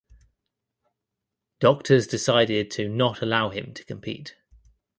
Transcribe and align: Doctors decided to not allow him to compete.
Doctors 1.59 2.07
decided 2.07 2.71
to 2.71 2.89
not 2.89 3.21
allow 3.21 3.49
him 3.51 3.71
to 3.75 3.85
compete. 3.85 4.35